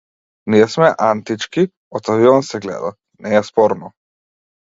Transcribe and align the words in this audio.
Ние 0.53 0.67
сме 0.75 0.87
антички, 1.09 1.65
од 1.99 2.09
авион 2.15 2.47
се 2.49 2.61
гледа, 2.63 2.91
не 3.27 3.37
е 3.41 3.43
спорно. 3.53 3.93